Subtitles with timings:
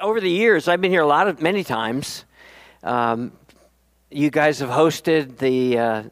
[0.00, 2.24] over the years, I've been here a lot of many times.
[2.82, 3.32] Um,
[4.10, 6.02] you guys have hosted the uh,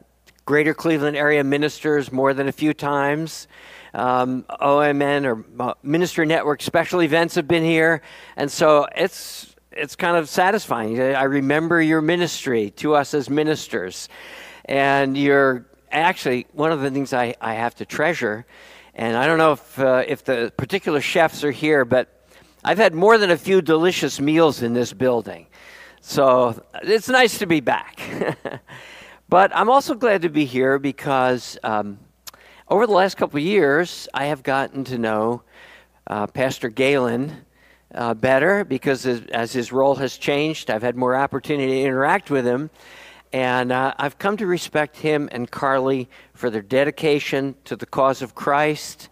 [0.45, 3.49] Greater Cleveland Area Ministers more than a few times.
[3.95, 8.03] Um, OMN or uh, Ministry Network special events have been here,
[8.37, 11.01] and so it's it's kind of satisfying.
[11.01, 14.09] I remember your ministry to us as ministers,
[14.65, 18.45] and you're actually one of the things I, I have to treasure.
[18.97, 22.24] And I don't know if uh, if the particular chefs are here, but
[22.67, 25.47] I've had more than a few delicious meals in this building.
[26.01, 28.01] So it's nice to be back.
[29.29, 31.99] but I'm also glad to be here because um,
[32.69, 35.43] over the last couple of years, I have gotten to know
[36.07, 37.45] uh, Pastor Galen
[37.95, 42.31] uh, better because as, as, his role has changed, I've had more opportunity to interact
[42.31, 42.71] with him.
[43.31, 48.23] And uh, I've come to respect him and Carly for their dedication to the cause
[48.23, 49.11] of Christ,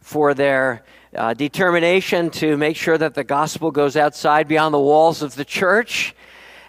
[0.00, 0.82] for their
[1.14, 5.44] uh, determination to make sure that the gospel goes outside beyond the walls of the
[5.44, 6.14] church,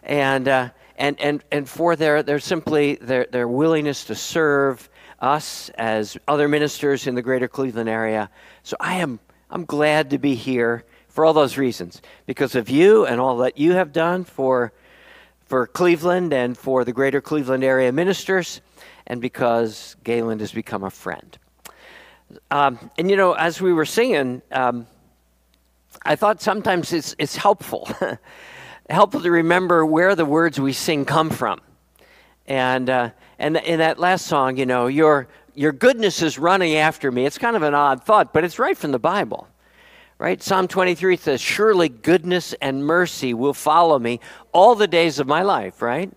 [0.03, 5.69] and uh, and and and for their their simply their their willingness to serve us
[5.77, 8.29] as other ministers in the greater Cleveland area.
[8.63, 13.05] So I am I'm glad to be here for all those reasons because of you
[13.05, 14.71] and all that you have done for
[15.45, 18.61] for Cleveland and for the greater Cleveland area ministers
[19.07, 21.37] and because Galen has become a friend.
[22.51, 24.87] Um, and you know, as we were singing, um,
[26.03, 27.89] I thought sometimes it's, it's helpful,
[28.89, 31.59] helpful to remember where the words we sing come from.
[32.47, 37.11] And, uh, and in that last song, you know, your, your goodness is running after
[37.11, 37.25] me.
[37.25, 39.47] It's kind of an odd thought, but it's right from the Bible.
[40.17, 40.41] Right?
[40.43, 44.19] Psalm 23 says, Surely goodness and mercy will follow me
[44.51, 46.11] all the days of my life, right?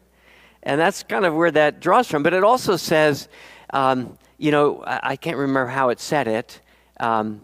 [0.65, 2.23] And that's kind of where that draws from.
[2.23, 3.29] But it also says,
[3.71, 6.61] um, you know, I, I, can't remember how it said it.
[6.99, 7.41] Um,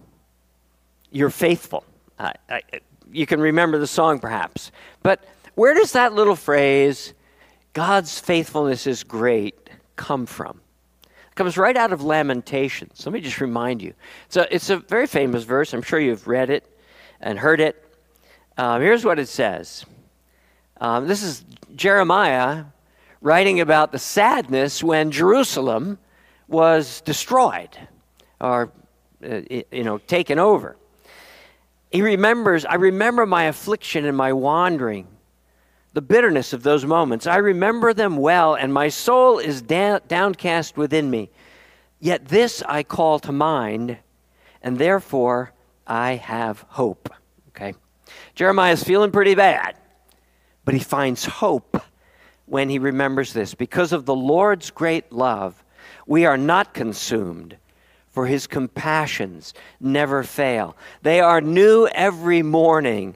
[1.13, 1.85] you're faithful.
[2.19, 2.35] I,
[3.13, 4.73] you can remember the song perhaps.
[5.05, 7.15] But where does that little phrase,
[7.73, 10.61] God's faithfulness is great, come from?
[11.05, 13.07] It comes right out of Lamentations.
[13.07, 13.95] Let me just remind you.
[14.35, 15.73] A, it's a very famous verse.
[15.73, 16.69] I'm sure you've read it
[17.21, 17.81] and heard it.
[18.57, 19.87] Um, here's what it says
[20.81, 21.45] um, This is
[21.77, 22.65] Jeremiah
[23.21, 25.99] writing about the sadness when Jerusalem
[26.49, 27.77] was destroyed
[28.41, 28.73] or,
[29.25, 30.77] uh, you know, taken over.
[31.91, 35.07] He remembers, I remember my affliction and my wandering,
[35.95, 37.27] the bitterness of those moments.
[37.27, 41.31] I remember them well, and my soul is da- downcast within me.
[42.01, 43.99] Yet this I call to mind,
[44.63, 45.53] and therefore
[45.87, 47.09] I have hope.
[47.49, 47.75] Okay?
[48.35, 49.77] Jeremiah is feeling pretty bad,
[50.65, 51.83] but he finds hope
[52.47, 53.55] when he remembers this.
[53.55, 55.65] Because of the Lord's great love,
[56.09, 57.57] we are not consumed,
[58.09, 60.75] for his compassions never fail.
[61.03, 63.15] They are new every morning.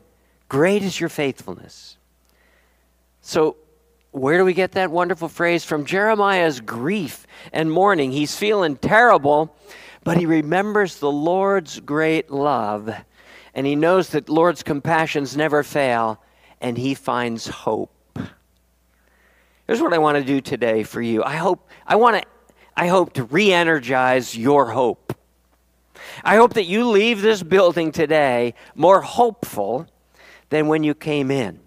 [0.49, 1.97] Great is your faithfulness.
[3.23, 3.57] So,
[4.11, 5.65] where do we get that wonderful phrase?
[5.65, 8.13] From Jeremiah's grief and mourning.
[8.13, 9.57] He's feeling terrible,
[10.05, 12.95] but he remembers the Lord's great love,
[13.55, 16.23] and he knows that Lord's compassions never fail,
[16.61, 17.91] and he finds hope.
[19.67, 21.25] Here's what I want to do today for you.
[21.25, 22.29] I hope I want to
[22.77, 25.15] I hope to re energize your hope.
[26.25, 29.87] I hope that you leave this building today more hopeful
[30.51, 31.61] than when you came in.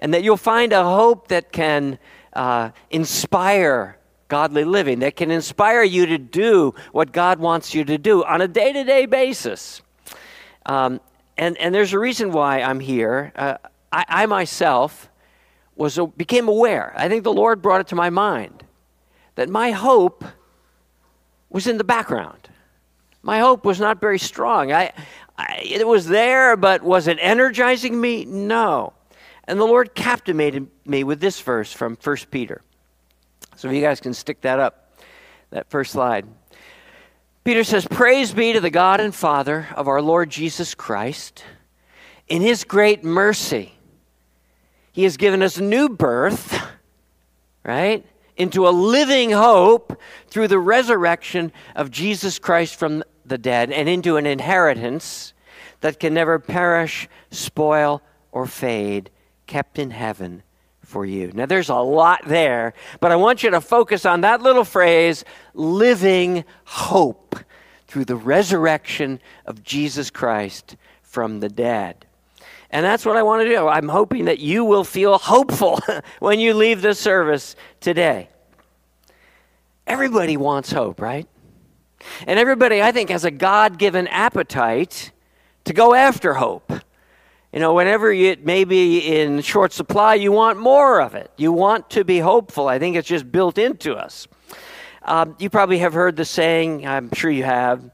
[0.00, 1.98] And that you'll find a hope that can
[2.32, 3.98] uh, inspire
[4.28, 8.40] godly living, that can inspire you to do what God wants you to do on
[8.40, 9.82] a day to day basis.
[10.66, 11.00] Um,
[11.36, 13.32] and, and there's a reason why I'm here.
[13.36, 13.56] Uh,
[13.92, 15.10] I, I myself
[15.76, 18.64] was, became aware, I think the Lord brought it to my mind
[19.34, 20.24] that my hope
[21.50, 22.48] was in the background.
[23.22, 24.72] My hope was not very strong.
[24.72, 24.92] I,
[25.38, 28.24] I, it was there, but was it energizing me?
[28.24, 28.92] No.
[29.44, 32.62] And the Lord captivated me with this verse from 1 Peter.
[33.56, 34.94] So if you guys can stick that up,
[35.50, 36.26] that first slide.
[37.44, 41.44] Peter says, Praise be to the God and Father of our Lord Jesus Christ.
[42.28, 43.74] In his great mercy,
[44.92, 46.60] he has given us new birth,
[47.64, 48.06] right?
[48.36, 54.16] Into a living hope through the resurrection of Jesus Christ from the dead and into
[54.16, 55.32] an inheritance
[55.80, 59.10] that can never perish, spoil, or fade,
[59.46, 60.42] kept in heaven
[60.80, 61.30] for you.
[61.34, 65.24] Now, there's a lot there, but I want you to focus on that little phrase
[65.54, 67.36] living hope
[67.86, 72.06] through the resurrection of Jesus Christ from the dead.
[72.72, 73.68] And that's what I want to do.
[73.68, 75.78] I'm hoping that you will feel hopeful
[76.20, 78.28] when you leave this service today.
[79.86, 81.28] Everybody wants hope, right?
[82.26, 85.12] And everybody, I think, has a God given appetite
[85.64, 86.72] to go after hope.
[87.52, 91.30] You know, whenever it may be in short supply, you want more of it.
[91.36, 92.68] You want to be hopeful.
[92.68, 94.26] I think it's just built into us.
[95.02, 97.90] Um, you probably have heard the saying, I'm sure you have,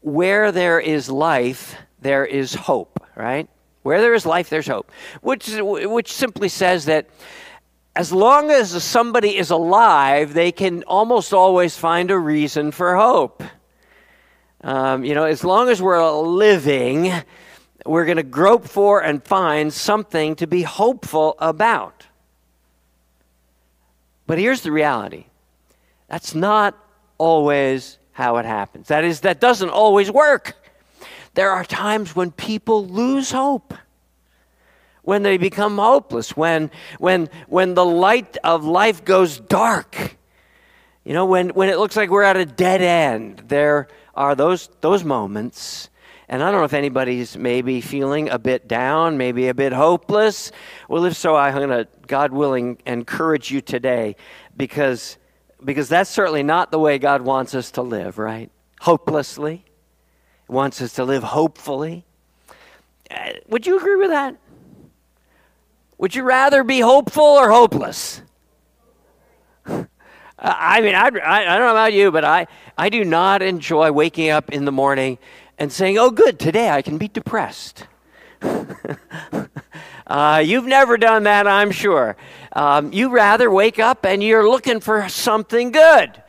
[0.00, 3.48] where there is life, there is hope, right?
[3.84, 4.90] Where there is life, there's hope,
[5.20, 7.06] which, which simply says that
[7.94, 13.42] as long as somebody is alive, they can almost always find a reason for hope.
[14.62, 17.12] Um, you know, as long as we're living,
[17.84, 22.06] we're going to grope for and find something to be hopeful about.
[24.26, 25.26] But here's the reality
[26.08, 26.74] that's not
[27.18, 28.88] always how it happens.
[28.88, 30.56] That is, that doesn't always work.
[31.34, 33.74] There are times when people lose hope,
[35.02, 40.16] when they become hopeless, when, when, when the light of life goes dark.
[41.04, 44.70] You know, when, when it looks like we're at a dead end, there are those,
[44.80, 45.90] those moments
[46.28, 50.52] and I don't know if anybody's maybe feeling a bit down, maybe a bit hopeless.
[50.88, 54.16] Well, if so, I'm going to, God willing, encourage you today
[54.56, 55.18] because,
[55.62, 58.50] because that's certainly not the way God wants us to live, right?
[58.80, 59.64] Hopelessly.
[60.48, 62.04] Wants us to live hopefully.
[63.10, 64.36] Uh, would you agree with that?
[65.98, 68.20] Would you rather be hopeful or hopeless?
[70.38, 72.46] I mean, I, I, don't know about you, but I,
[72.76, 75.18] I do not enjoy waking up in the morning
[75.58, 77.86] and saying, oh, good, today I can be depressed.
[80.06, 82.16] uh, you've never done that, I'm sure.
[82.52, 86.22] Um, you rather wake up and you're looking for something good.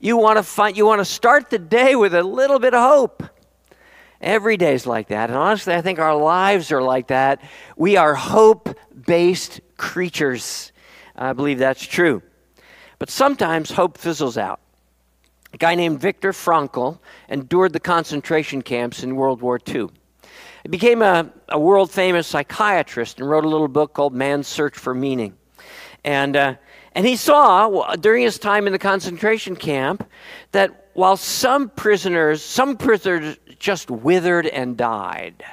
[0.00, 2.82] You want to find, you want to start the day with a little bit of
[2.82, 3.22] hope.
[4.20, 5.30] Every day is like that.
[5.30, 7.40] And honestly, I think our lives are like that.
[7.76, 8.76] We are hope
[9.06, 10.72] based creatures.
[11.16, 12.22] I believe that's true.
[12.98, 14.60] But sometimes hope fizzles out.
[15.52, 19.88] A guy named Viktor Frankl endured the concentration camps in World War II.
[20.62, 24.76] He became a, a world famous psychiatrist and wrote a little book called Man's Search
[24.76, 25.34] for Meaning.
[26.04, 26.54] And, uh,
[26.94, 30.08] and he saw during his time in the concentration camp
[30.52, 35.44] that while some prisoners, some prisoners just withered and died,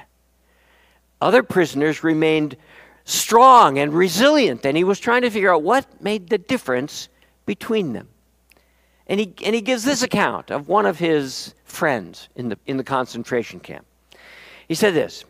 [1.22, 2.58] other prisoners remained
[3.04, 4.66] strong and resilient.
[4.66, 7.10] And he was trying to figure out what made the difference
[7.46, 8.10] between them.
[9.08, 12.78] And he, and he gives this account of one of his friends in the, in
[12.78, 13.86] the concentration camp.
[14.68, 15.24] He said this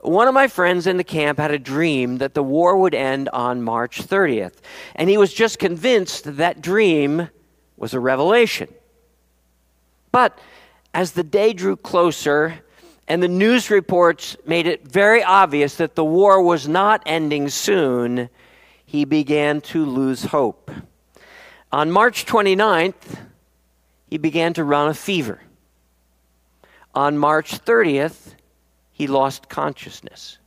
[0.00, 3.30] One of my friends in the camp had a dream that the war would end
[3.30, 4.56] on March 30th,
[4.94, 7.30] and he was just convinced that, that dream
[7.78, 8.68] was a revelation.
[10.14, 10.38] But
[10.94, 12.60] as the day drew closer,
[13.08, 18.28] and the news reports made it very obvious that the war was not ending soon,
[18.86, 20.70] he began to lose hope.
[21.72, 23.22] On March 29th,
[24.08, 25.40] he began to run a fever.
[26.94, 28.36] On March 30th,
[28.92, 30.38] he lost consciousness.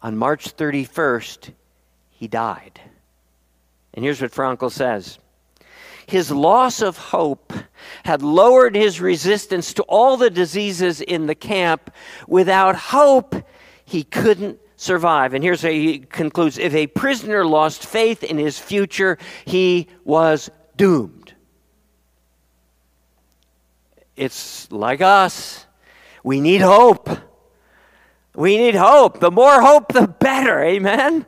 [0.00, 1.50] On March 31st,
[2.10, 2.80] he died.
[3.94, 5.18] And here's what Frankl says
[6.06, 7.52] His loss of hope
[8.04, 11.90] had lowered his resistance to all the diseases in the camp.
[12.28, 13.34] Without hope,
[13.84, 15.34] he couldn't survive.
[15.34, 20.50] And here's how he concludes if a prisoner lost faith in his future, he was
[20.76, 21.34] doomed.
[24.14, 25.66] It's like us.
[26.22, 27.10] We need hope.
[28.34, 29.20] We need hope.
[29.20, 30.62] The more hope, the better.
[30.62, 31.26] Amen?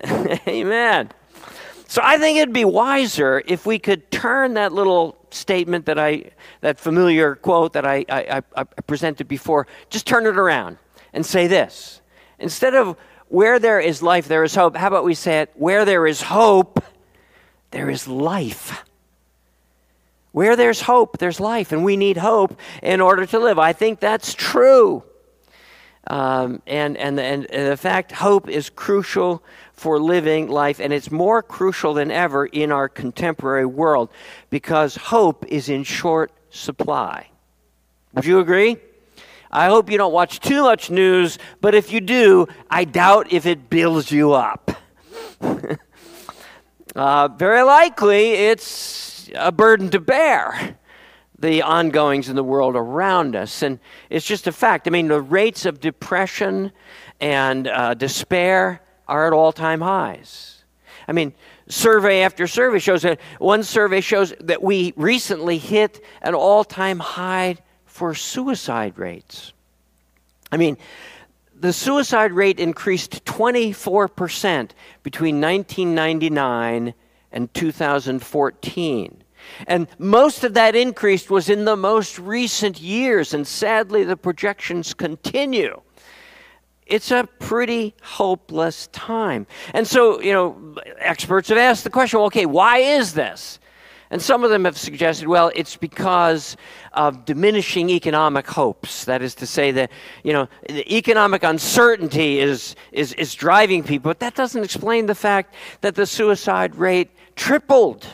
[0.48, 1.10] Amen.
[1.92, 6.30] So I think it'd be wiser if we could turn that little statement that I,
[6.62, 10.78] that familiar quote that I, I, I presented before, just turn it around
[11.12, 12.00] and say this
[12.38, 12.96] Instead of
[13.28, 15.50] where there is life, there is hope, how about we say it?
[15.54, 16.82] Where there is hope,
[17.72, 18.82] there is life.
[20.30, 23.58] Where there's hope, there's life, and we need hope in order to live.
[23.58, 25.04] I think that's true.
[26.08, 29.42] Um, and, and, and, and the fact hope is crucial
[29.72, 34.10] for living life, and it's more crucial than ever in our contemporary world
[34.50, 37.28] because hope is in short supply.
[38.14, 38.76] Would you agree?
[39.50, 43.44] I hope you don't watch too much news, but if you do, I doubt if
[43.44, 44.70] it builds you up.
[46.96, 50.78] uh, very likely it's a burden to bear,
[51.42, 53.62] the ongoings in the world around us.
[53.62, 54.86] And it's just a fact.
[54.86, 56.72] I mean, the rates of depression
[57.20, 60.64] and uh, despair are at all time highs.
[61.06, 61.34] I mean,
[61.68, 67.00] survey after survey shows that one survey shows that we recently hit an all time
[67.00, 69.52] high for suicide rates.
[70.52, 70.78] I mean,
[71.58, 74.70] the suicide rate increased 24%
[75.02, 76.94] between 1999
[77.32, 79.21] and 2014.
[79.66, 84.94] And most of that increase was in the most recent years, and sadly, the projections
[84.94, 85.80] continue.
[86.86, 89.46] it's a pretty hopeless time.
[89.72, 93.58] And so, you know, experts have asked the question well, okay, why is this?
[94.10, 96.58] And some of them have suggested, well, it's because
[96.92, 99.06] of diminishing economic hopes.
[99.06, 99.90] That is to say that,
[100.22, 105.14] you know, the economic uncertainty is, is, is driving people, but that doesn't explain the
[105.14, 108.06] fact that the suicide rate tripled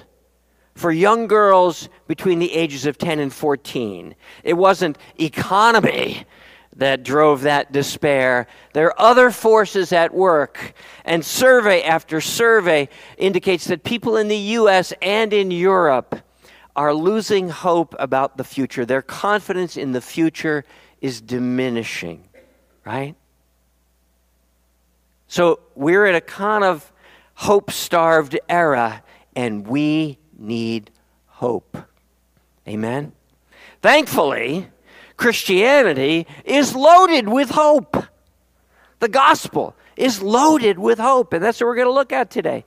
[0.79, 4.15] for young girls between the ages of 10 and 14.
[4.45, 6.25] It wasn't economy
[6.77, 8.47] that drove that despair.
[8.75, 14.37] There are other forces at work, and survey after survey indicates that people in the
[14.37, 16.15] US and in Europe
[16.77, 18.87] are losing hope about the future.
[18.87, 20.65] Their confidence in the future
[21.01, 22.29] is diminishing,
[22.87, 23.17] right?
[25.27, 26.93] So we're in a kind of
[27.35, 29.03] hope starved era,
[29.35, 30.91] and we need
[31.27, 31.77] hope.
[32.67, 33.13] Amen?
[33.83, 34.69] Thankfully,
[35.17, 37.97] Christianity is loaded with hope.
[39.01, 42.65] The gospel is loaded with hope, and that's what we're going to look at today.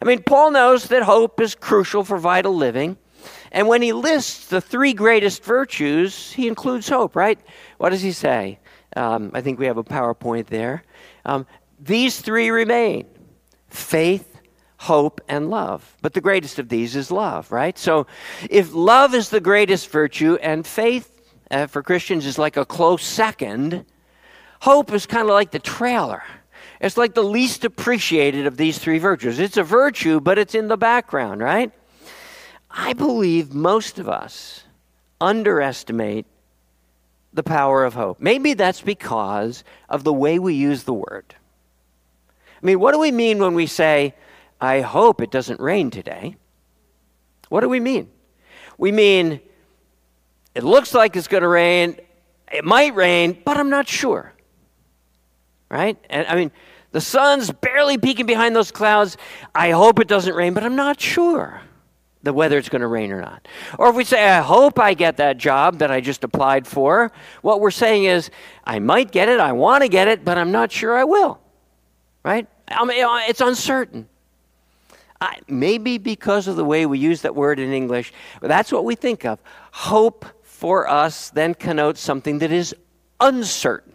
[0.00, 2.96] I mean, Paul knows that hope is crucial for vital living.
[3.52, 7.38] And when he lists the three greatest virtues, he includes hope, right?
[7.78, 8.58] What does he say?
[8.96, 10.82] Um, I think we have a PowerPoint there.
[11.24, 11.46] Um,
[11.80, 13.06] these three remain
[13.68, 14.33] faith,
[14.84, 15.96] hope, and love.
[16.02, 17.76] But the greatest of these is love, right?
[17.78, 18.06] So
[18.48, 21.10] if love is the greatest virtue and faith
[21.50, 23.84] uh, for Christians is like a close second.
[24.60, 26.22] Hope is kind of like the trailer.
[26.80, 29.38] It's like the least appreciated of these three virtues.
[29.38, 31.70] It's a virtue, but it's in the background, right?
[32.70, 34.64] I believe most of us
[35.20, 36.26] underestimate
[37.32, 38.20] the power of hope.
[38.20, 41.34] Maybe that's because of the way we use the word.
[42.62, 44.14] I mean, what do we mean when we say,
[44.64, 46.36] I hope it doesn't rain today?
[47.48, 48.10] What do we mean?
[48.78, 49.40] We mean,
[50.54, 51.98] it looks like it's going to rain.
[52.50, 54.32] It might rain, but I'm not sure.
[55.70, 55.98] Right?
[56.08, 56.50] And I mean,
[56.92, 59.16] the sun's barely peeking behind those clouds.
[59.54, 61.60] I hope it doesn't rain, but I'm not sure
[62.22, 63.46] the whether it's going to rain or not.
[63.78, 67.12] Or if we say, I hope I get that job that I just applied for,
[67.42, 68.30] what we're saying is,
[68.64, 71.38] I might get it, I want to get it, but I'm not sure I will.
[72.24, 72.48] Right?
[72.68, 72.96] I mean,
[73.28, 74.08] it's uncertain.
[75.48, 79.24] Maybe because of the way we use that word in English, that's what we think
[79.24, 79.40] of.
[79.72, 82.74] Hope for us then connotes something that is
[83.20, 83.92] uncertain.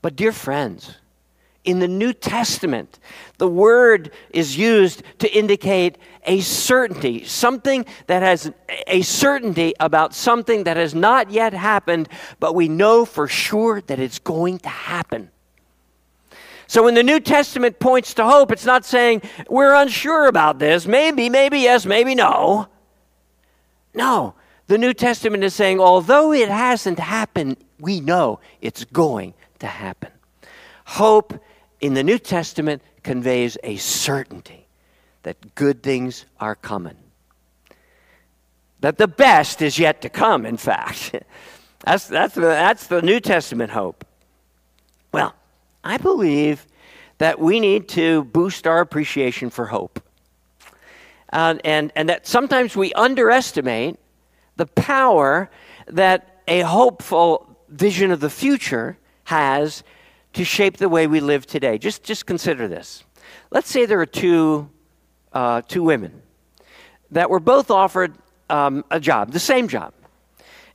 [0.00, 0.96] But, dear friends,
[1.64, 2.98] in the New Testament,
[3.36, 8.50] the word is used to indicate a certainty, something that has
[8.86, 12.08] a certainty about something that has not yet happened,
[12.40, 15.30] but we know for sure that it's going to happen.
[16.68, 20.86] So when the New Testament points to hope, it's not saying we're unsure about this,
[20.86, 22.68] maybe, maybe yes, maybe no.
[23.94, 24.34] No,
[24.66, 30.10] the New Testament is saying, although it hasn't happened, we know it's going to happen.
[30.84, 31.42] Hope
[31.80, 34.66] in the New Testament conveys a certainty
[35.22, 36.96] that good things are coming.
[38.80, 41.14] That the best is yet to come, in fact.
[41.80, 44.04] that's, that's, that's the New Testament hope.
[45.12, 45.34] Well,
[45.84, 46.66] I believe
[47.18, 50.00] that we need to boost our appreciation for hope.
[51.32, 53.96] Uh, and, and that sometimes we underestimate
[54.56, 55.50] the power
[55.86, 59.82] that a hopeful vision of the future has
[60.32, 61.78] to shape the way we live today.
[61.78, 63.04] Just, just consider this.
[63.50, 64.70] Let's say there are two,
[65.32, 66.22] uh, two women
[67.10, 68.14] that were both offered
[68.48, 69.92] um, a job, the same job.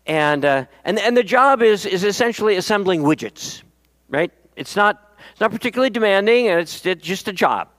[0.05, 3.63] And, uh, and, and the job is, is essentially assembling widgets,
[4.09, 4.31] right?
[4.55, 7.69] It's not, it's not particularly demanding, and it's, it's just a job.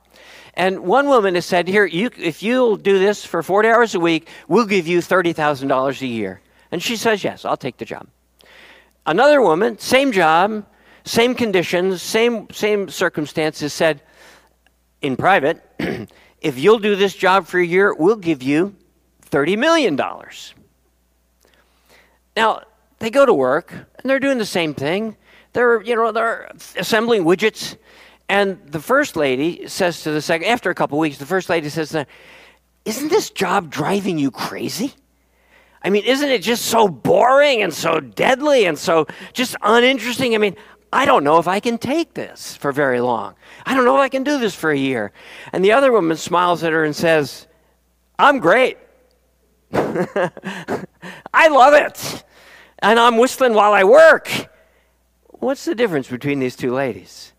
[0.55, 4.01] And one woman has said, Here, you, if you'll do this for 40 hours a
[4.01, 6.41] week, we'll give you $30,000 a year.
[6.71, 8.07] And she says, Yes, I'll take the job.
[9.07, 10.65] Another woman, same job,
[11.05, 14.03] same conditions, same, same circumstances, said
[15.03, 15.63] in private,
[16.45, 18.77] If you'll do this job for a year, we'll give you
[19.31, 19.99] $30 million.
[22.37, 22.65] Now,
[22.99, 25.17] they go to work and they're doing the same thing.
[25.55, 27.77] They're, you know, they're assembling widgets
[28.29, 31.69] and the first lady says to the second, after a couple weeks, the first lady
[31.69, 31.95] says,
[32.85, 34.95] Isn't this job driving you crazy?
[35.83, 40.35] I mean, isn't it just so boring and so deadly and so just uninteresting?
[40.35, 40.57] I mean,
[40.91, 43.35] I don't know if I can take this for very long.
[43.67, 45.13] I don't know if I can do this for a year.
[45.53, 47.47] And the other woman smiles at her and says,
[48.19, 48.79] I'm great.
[49.75, 52.25] I love it.
[52.79, 54.49] And I'm whistling while I work.
[55.45, 57.35] What's the difference between these two ladies?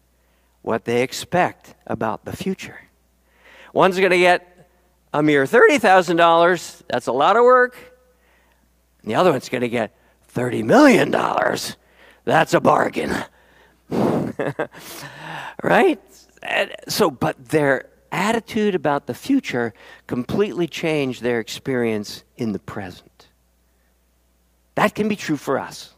[0.65, 2.79] what they expect about the future.
[3.71, 4.67] One's going to get
[5.13, 6.81] a mere $30,000.
[6.87, 7.77] That's a lot of work.
[9.03, 9.95] And the other one's going to get
[10.33, 11.11] $30 million.
[12.23, 13.13] That's a bargain.
[15.63, 16.01] right?
[16.41, 19.71] And so, but their attitude about the future
[20.07, 23.27] completely changed their experience in the present.
[24.73, 25.94] That can be true for us.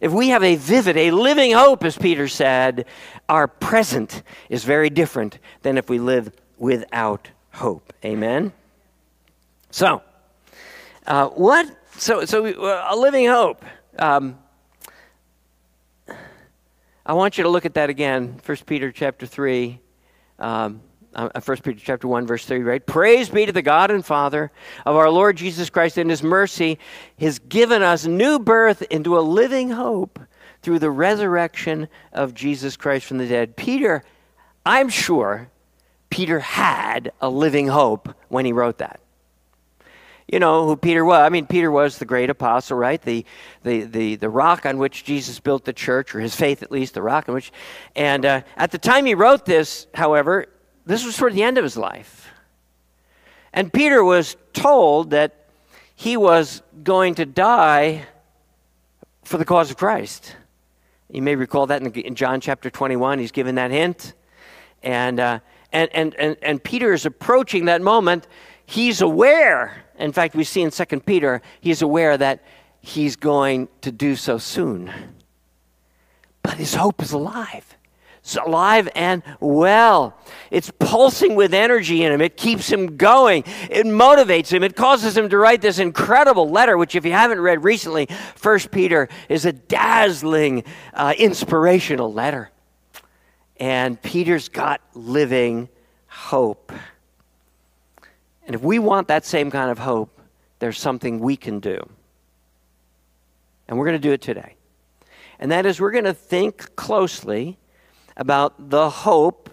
[0.00, 2.86] If we have a vivid, a living hope, as Peter said,
[3.28, 7.92] our present is very different than if we live without hope.
[8.04, 8.52] Amen?
[9.70, 10.02] So,
[11.06, 11.68] uh, what?
[11.96, 13.64] So, so we, uh, a living hope.
[13.98, 14.38] Um,
[17.06, 19.78] I want you to look at that again, 1 Peter chapter 3.
[20.38, 20.80] Um,
[21.14, 24.50] uh, 1 Peter chapter 1 verse 3 right praise be to the god and father
[24.84, 26.78] of our lord jesus christ in his mercy
[27.18, 30.18] has given us new birth into a living hope
[30.62, 34.02] through the resurrection of jesus christ from the dead peter
[34.66, 35.48] i'm sure
[36.10, 39.00] peter had a living hope when he wrote that
[40.26, 41.20] you know who Peter was.
[41.20, 43.00] I mean, Peter was the great apostle, right?
[43.00, 43.26] The,
[43.62, 46.94] the, the, the rock on which Jesus built the church, or his faith at least,
[46.94, 47.52] the rock on which.
[47.94, 50.46] And uh, at the time he wrote this, however,
[50.86, 52.28] this was toward the end of his life.
[53.52, 55.46] And Peter was told that
[55.94, 58.04] he was going to die
[59.22, 60.36] for the cause of Christ.
[61.10, 64.14] You may recall that in, John chapter 21, he's given that hint.
[64.82, 65.38] And, uh,
[65.72, 68.26] and, and, and, and Peter is approaching that moment.
[68.66, 72.42] He's aware in fact, we see in 2 Peter, he's aware that
[72.80, 74.92] he's going to do so soon.
[76.42, 77.73] But his hope is alive.
[78.24, 80.16] It's alive and well.
[80.50, 82.22] It's pulsing with energy in him.
[82.22, 83.44] It keeps him going.
[83.68, 84.62] It motivates him.
[84.62, 88.70] It causes him to write this incredible letter, which, if you haven't read recently, First
[88.70, 90.64] Peter is a dazzling,
[90.94, 92.50] uh, inspirational letter.
[93.58, 95.68] And Peter's got living
[96.06, 96.72] hope.
[98.46, 100.18] And if we want that same kind of hope,
[100.60, 101.78] there's something we can do.
[103.68, 104.54] And we're going to do it today.
[105.38, 107.58] And that is, we're going to think closely
[108.16, 109.50] about the hope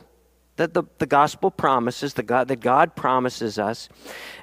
[0.57, 3.89] that the, the gospel promises, the God, that God promises us.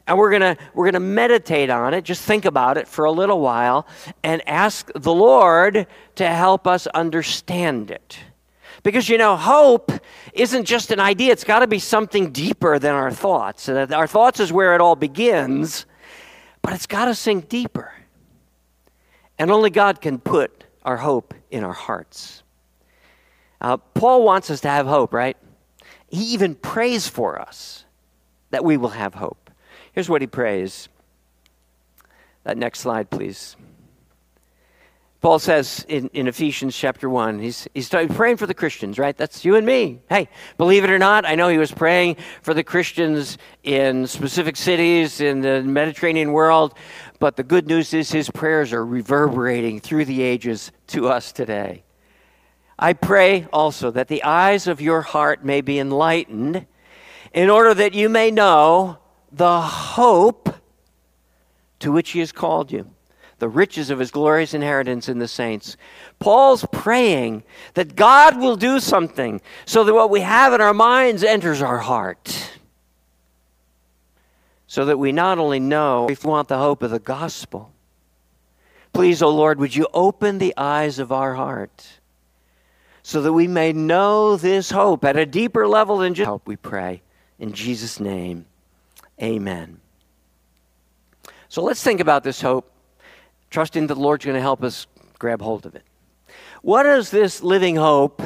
[0.06, 3.40] And we're going we're to meditate on it, just think about it for a little
[3.40, 3.86] while,
[4.24, 8.18] and ask the Lord to help us understand it.
[8.82, 9.92] Because, you know, hope
[10.32, 13.68] isn't just an idea, it's got to be something deeper than our thoughts.
[13.68, 15.86] Uh, our thoughts is where it all begins,
[16.62, 17.92] but it's got to sink deeper.
[19.38, 22.42] And only God can put our hope in our hearts.
[23.60, 25.36] Uh, Paul wants us to have hope, right?
[26.08, 27.84] He even prays for us
[28.50, 29.50] that we will have hope.
[29.92, 30.88] Here's what he prays.
[32.44, 33.56] That next slide, please.
[35.20, 39.16] Paul says in, in Ephesians chapter 1, he's, he's praying for the Christians, right?
[39.16, 40.00] That's you and me.
[40.08, 44.56] Hey, believe it or not, I know he was praying for the Christians in specific
[44.56, 46.74] cities in the Mediterranean world,
[47.18, 51.82] but the good news is his prayers are reverberating through the ages to us today.
[52.78, 56.66] I pray also that the eyes of your heart may be enlightened
[57.32, 58.98] in order that you may know
[59.32, 60.54] the hope
[61.80, 62.90] to which he has called you
[63.38, 65.76] the riches of his glorious inheritance in the saints.
[66.18, 71.22] Paul's praying that God will do something so that what we have in our minds
[71.22, 72.58] enters our heart.
[74.66, 77.72] So that we not only know if we want the hope of the gospel,
[78.92, 81.97] please, O oh Lord, would you open the eyes of our heart
[83.08, 86.56] so that we may know this hope at a deeper level than just hope, we
[86.56, 87.00] pray.
[87.38, 88.44] In Jesus' name,
[89.22, 89.80] amen.
[91.48, 92.70] So let's think about this hope
[93.48, 94.86] trusting that the Lord's going to help us
[95.18, 95.84] grab hold of it.
[96.60, 98.20] What does this living hope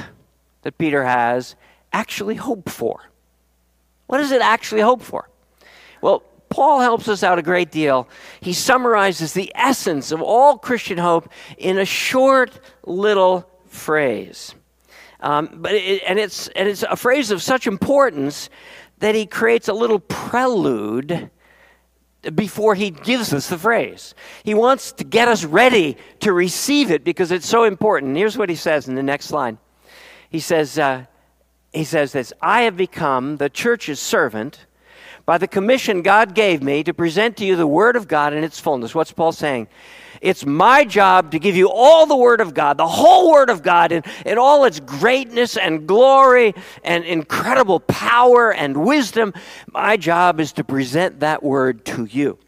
[0.62, 1.54] that Peter has
[1.92, 3.08] actually hope for?
[4.08, 5.28] What does it actually hope for?
[6.00, 8.08] Well, Paul helps us out a great deal.
[8.40, 14.56] He summarizes the essence of all Christian hope in a short little phrase.
[15.22, 18.50] Um, but it, and, it's, and it's a phrase of such importance
[18.98, 21.30] that he creates a little prelude
[22.34, 24.14] before he gives us the phrase.
[24.44, 28.16] He wants to get us ready to receive it because it's so important.
[28.16, 29.58] Here's what he says in the next line.
[30.28, 31.06] He says, uh,
[31.72, 34.66] he says this I have become the church's servant
[35.24, 38.42] by the commission God gave me to present to you the Word of God in
[38.44, 38.94] its fullness.
[38.94, 39.68] What's Paul saying?
[40.20, 43.62] It's my job to give you all the Word of God, the whole Word of
[43.62, 46.54] God, in, in all its greatness and glory
[46.84, 49.34] and incredible power and wisdom.
[49.72, 52.38] My job is to present that Word to you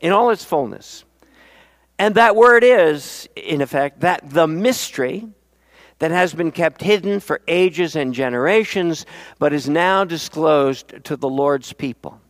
[0.00, 1.04] in all its fullness.
[1.98, 5.28] And that Word is, in effect, that the mystery
[5.98, 9.06] that has been kept hidden for ages and generations,
[9.38, 12.20] but is now disclosed to the Lord's people.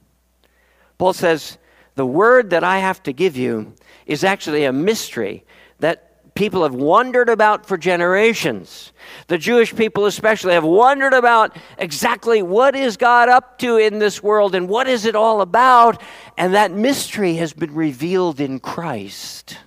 [0.98, 1.58] Paul says,
[1.96, 3.74] The word that I have to give you
[4.06, 5.44] is actually a mystery
[5.80, 8.92] that people have wondered about for generations.
[9.26, 14.22] The Jewish people, especially, have wondered about exactly what is God up to in this
[14.22, 16.00] world and what is it all about.
[16.36, 19.58] And that mystery has been revealed in Christ.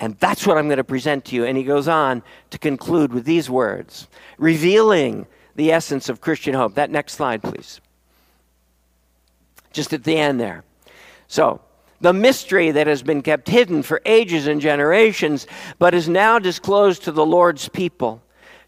[0.00, 1.44] And that's what I'm going to present to you.
[1.44, 4.06] And he goes on to conclude with these words
[4.38, 6.74] revealing the essence of Christian hope.
[6.74, 7.80] That next slide, please.
[9.72, 10.64] Just at the end there.
[11.26, 11.60] So,
[12.00, 15.48] the mystery that has been kept hidden for ages and generations,
[15.80, 18.22] but is now disclosed to the Lord's people.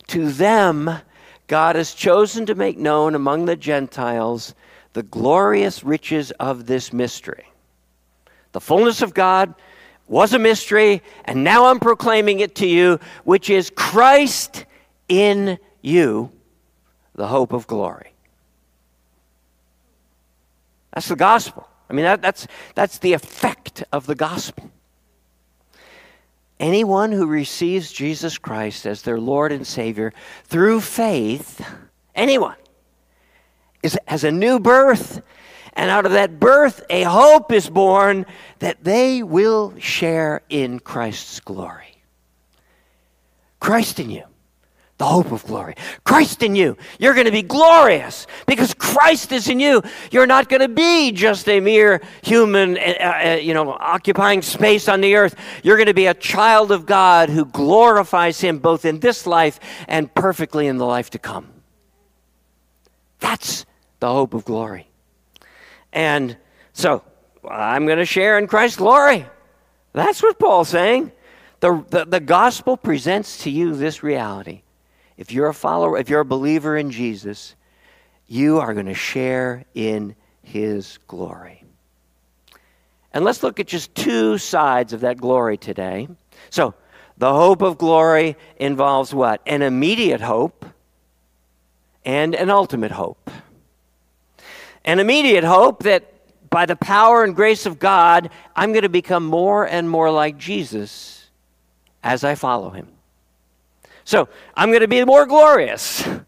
[0.08, 0.90] To them,
[1.46, 4.54] God has chosen to make known among the Gentiles
[4.94, 7.46] the glorious riches of this mystery.
[8.50, 9.54] The fullness of God
[10.10, 14.66] was a mystery, and now I'm proclaiming it to you, which is Christ
[15.08, 16.32] in you,
[17.14, 18.12] the hope of glory.
[20.92, 21.68] That's the gospel.
[21.88, 24.68] I mean, that, that's, that's the effect of the gospel.
[26.58, 30.12] Anyone who receives Jesus Christ as their Lord and Savior
[30.44, 31.64] through faith,
[32.16, 32.56] anyone,
[33.82, 35.22] is, has a new birth.
[35.74, 38.26] And out of that birth, a hope is born
[38.58, 42.02] that they will share in Christ's glory.
[43.60, 44.24] Christ in you
[45.00, 45.74] the hope of glory.
[46.04, 46.76] Christ in you.
[46.98, 49.82] You're going to be glorious because Christ is in you.
[50.10, 52.80] You're not going to be just a mere human, uh,
[53.24, 55.34] uh, you know, occupying space on the earth.
[55.62, 59.58] You're going to be a child of God who glorifies Him both in this life
[59.88, 61.48] and perfectly in the life to come.
[63.20, 63.64] That's
[64.00, 64.89] the hope of glory.
[65.92, 66.36] And
[66.72, 67.02] so
[67.48, 69.26] I'm going to share in Christ's glory.
[69.92, 71.12] That's what Paul's saying.
[71.60, 74.62] The, the, the gospel presents to you this reality
[75.16, 77.54] if you're a follower, if you're a believer in Jesus,
[78.26, 81.62] you are going to share in his glory.
[83.12, 86.08] And let's look at just two sides of that glory today.
[86.48, 86.74] So,
[87.18, 89.42] the hope of glory involves what?
[89.44, 90.64] An immediate hope
[92.02, 93.30] and an ultimate hope.
[94.90, 96.12] An immediate hope that
[96.50, 100.36] by the power and grace of God, I'm going to become more and more like
[100.36, 101.28] Jesus
[102.02, 102.88] as I follow him.
[104.02, 106.04] So I'm going to be more glorious.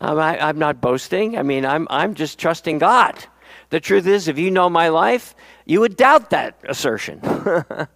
[0.00, 1.38] Um, I, am not boasting.
[1.38, 3.24] I mean, I'm, I'm just trusting God.
[3.70, 7.20] The truth is, if you know my life, you would doubt that assertion.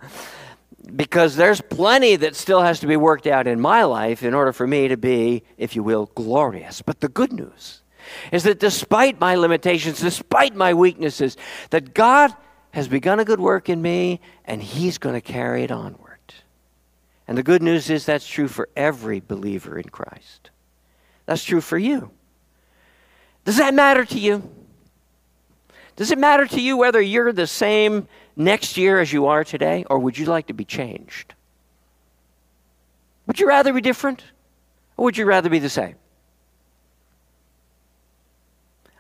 [0.95, 4.53] because there's plenty that still has to be worked out in my life in order
[4.53, 6.81] for me to be, if you will, glorious.
[6.81, 7.83] But the good news
[8.33, 11.37] is that despite my limitations, despite my weaknesses,
[11.71, 12.35] that God
[12.73, 16.07] has begun a good work in me and He's going to carry it onward.
[17.29, 20.51] And the good news is that's true for every believer in Christ.
[21.27, 22.11] That's true for you.
[23.45, 24.49] Does that matter to you?
[25.97, 29.85] Does it matter to you whether you're the same next year as you are today,
[29.89, 31.35] or would you like to be changed?
[33.27, 34.23] Would you rather be different,
[34.97, 35.97] or would you rather be the same?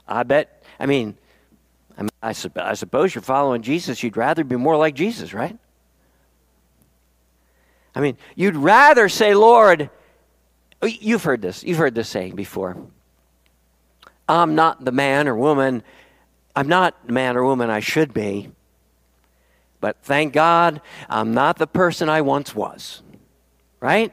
[0.08, 1.16] I bet, I mean,
[1.98, 5.58] I, I, I suppose you're following Jesus, you'd rather be more like Jesus, right?
[7.94, 9.88] I mean, you'd rather say, Lord,
[10.82, 12.76] you've heard this, you've heard this saying before.
[14.28, 15.82] I'm not the man or woman,
[16.54, 18.50] I'm not the man or woman I should be,
[19.80, 23.02] but thank God I'm not the person I once was.
[23.80, 24.12] Right?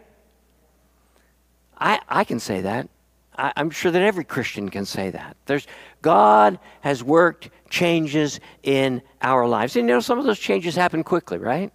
[1.77, 2.89] I, I can say that.
[3.36, 5.36] I, am sure that every Christian can say that.
[5.46, 5.67] There's
[6.02, 9.76] God has worked changes in our lives.
[9.76, 11.72] And you know, some of those changes happen quickly, right?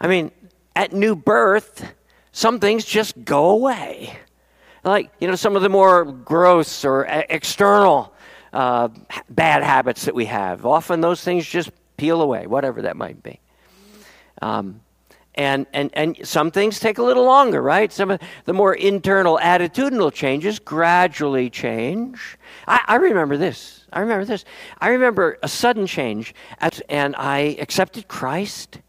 [0.00, 0.30] I mean,
[0.74, 1.90] at new birth,
[2.32, 4.18] some things just go away.
[4.84, 8.12] Like, you know, some of the more gross or external
[8.52, 8.88] uh,
[9.28, 10.64] bad habits that we have.
[10.64, 13.40] Often those things just peel away, whatever that might be.
[14.40, 14.80] Um,
[15.36, 17.92] and, and, and some things take a little longer, right?
[17.92, 22.38] Some of the more internal attitudinal changes gradually change.
[22.66, 23.84] I, I remember this.
[23.92, 24.44] I remember this.
[24.80, 26.34] I remember a sudden change,
[26.88, 28.80] and I accepted Christ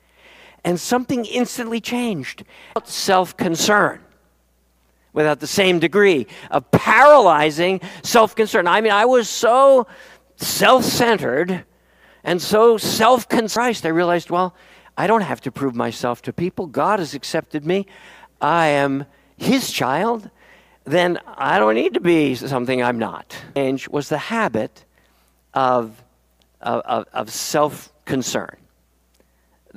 [0.63, 2.43] and something instantly changed.
[2.83, 4.01] Self concern
[5.13, 8.67] without the same degree of paralyzing self concern.
[8.67, 9.87] I mean, I was so
[10.35, 11.63] self centered
[12.23, 13.81] and so self concerned.
[13.83, 14.55] I realized, well,
[14.97, 16.65] I don't have to prove myself to people.
[16.65, 17.85] God has accepted me.
[18.41, 19.05] I am
[19.37, 20.29] His child.
[20.83, 23.37] Then I don't need to be something I'm not.
[23.55, 24.85] Change was the habit
[25.53, 26.03] of,
[26.61, 28.57] of, of self concern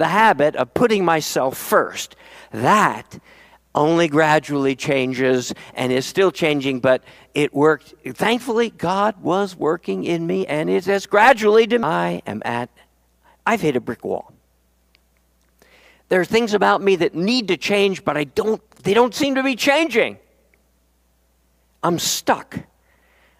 [0.00, 2.16] the habit of putting myself first.
[2.52, 3.18] That
[3.74, 7.04] only gradually changes and is still changing, but
[7.34, 7.94] it worked.
[8.14, 11.68] Thankfully, God was working in me, and it has gradually.
[11.82, 12.70] I am at,
[13.46, 14.32] I've hit a brick wall.
[16.10, 19.36] There are things about me that need to change, but I don't, they don't seem
[19.36, 20.18] to be changing.
[21.84, 22.58] I'm stuck.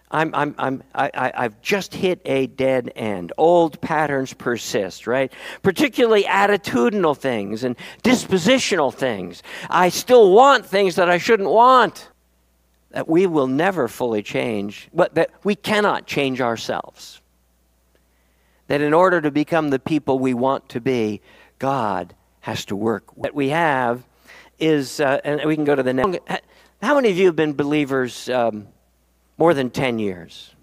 [0.09, 3.33] I'm, I'm, I'm, I, I've just hit a dead end.
[3.37, 5.33] Old patterns persist, right?
[5.61, 9.43] Particularly attitudinal things and dispositional things.
[9.69, 12.09] I still want things that I shouldn't want.
[12.91, 17.21] That we will never fully change, but that we cannot change ourselves.
[18.67, 21.21] That in order to become the people we want to be,
[21.59, 23.15] God has to work.
[23.15, 24.03] What we have
[24.59, 26.19] is, uh, and we can go to the next.
[26.81, 28.29] How many of you have been believers?
[28.29, 28.67] Um,
[29.41, 30.53] more than 10 years.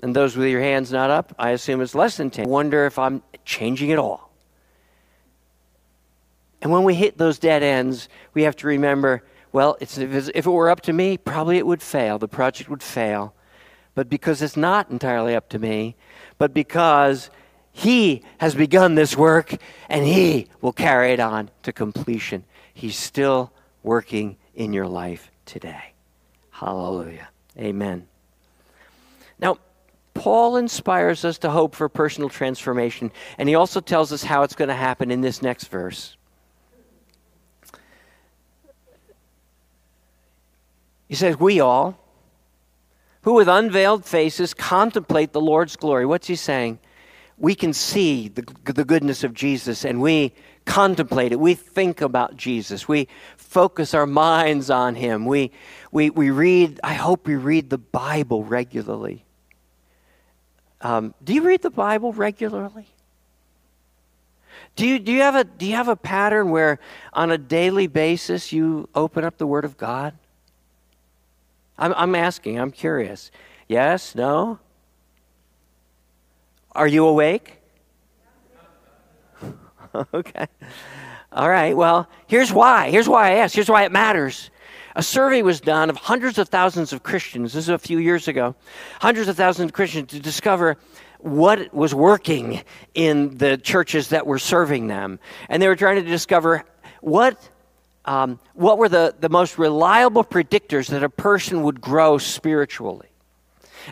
[0.00, 2.48] And those with your hands not up, I assume it's less than 10.
[2.48, 4.30] Wonder if I'm changing it all.
[6.60, 10.70] And when we hit those dead ends, we have to remember well, if it were
[10.70, 12.18] up to me, probably it would fail.
[12.18, 13.34] The project would fail.
[13.96, 15.96] But because it's not entirely up to me,
[16.38, 17.28] but because
[17.72, 19.56] He has begun this work
[19.88, 25.92] and He will carry it on to completion, He's still working in your life today.
[26.50, 27.28] Hallelujah.
[27.58, 28.06] Amen.
[29.38, 29.58] Now,
[30.14, 34.54] Paul inspires us to hope for personal transformation, and he also tells us how it's
[34.54, 36.16] going to happen in this next verse.
[41.08, 41.98] He says, We all,
[43.22, 46.06] who with unveiled faces contemplate the Lord's glory.
[46.06, 46.78] What's he saying?
[47.42, 50.32] We can see the, the goodness of Jesus, and we
[50.64, 51.40] contemplate it.
[51.40, 52.86] We think about Jesus.
[52.86, 55.26] We focus our minds on him.
[55.26, 55.50] We,
[55.90, 59.24] we, we read, I hope we read the Bible regularly.
[60.82, 62.86] Um, do you read the Bible regularly?
[64.76, 66.78] Do you, do, you have a, do you have a pattern where
[67.12, 70.14] on a daily basis you open up the Word of God?
[71.76, 73.32] I'm, I'm asking, I'm curious.
[73.66, 74.14] Yes?
[74.14, 74.60] No?
[76.74, 77.58] Are you awake?
[80.14, 80.46] okay.
[81.30, 81.76] All right.
[81.76, 82.90] Well, here's why.
[82.90, 83.54] Here's why I asked.
[83.54, 84.50] Here's why it matters.
[84.94, 87.52] A survey was done of hundreds of thousands of Christians.
[87.54, 88.54] This is a few years ago.
[89.00, 90.76] Hundreds of thousands of Christians to discover
[91.18, 92.62] what was working
[92.94, 95.18] in the churches that were serving them.
[95.48, 96.64] And they were trying to discover
[97.00, 97.48] what,
[98.04, 103.11] um, what were the, the most reliable predictors that a person would grow spiritually.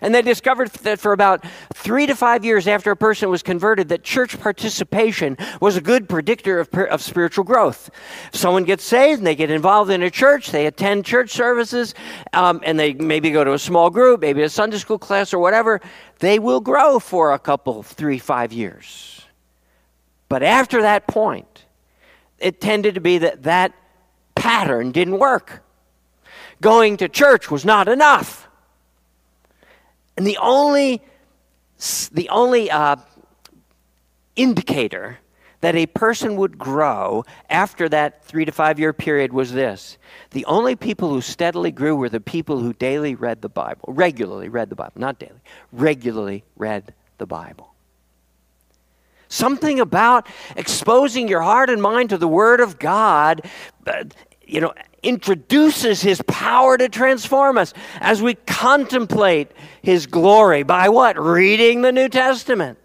[0.02, 3.88] And they discovered that for about three to five years after a person was converted,
[3.88, 7.90] that church participation was a good predictor of, of spiritual growth.
[8.32, 11.94] Someone gets saved and they get involved in a church, they attend church services,
[12.32, 15.38] um, and they maybe go to a small group, maybe a Sunday school class or
[15.38, 15.80] whatever.
[16.18, 19.22] They will grow for a couple, three, five years.
[20.28, 21.64] But after that point,
[22.38, 23.72] it tended to be that that
[24.34, 25.62] pattern didn't work.
[26.60, 28.48] Going to church was not enough.
[30.20, 31.00] And the only,
[32.12, 32.96] the only uh,
[34.36, 35.16] indicator
[35.62, 39.96] that a person would grow after that three to five year period was this
[40.32, 44.50] the only people who steadily grew were the people who daily read the Bible, regularly
[44.50, 45.40] read the Bible, not daily,
[45.72, 47.72] regularly read the Bible.
[49.30, 53.48] Something about exposing your heart and mind to the Word of God,
[54.50, 59.50] you know, introduces his power to transform us as we contemplate
[59.82, 61.18] his glory by what?
[61.18, 62.78] Reading the New Testament.